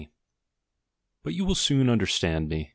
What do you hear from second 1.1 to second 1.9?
But you will soon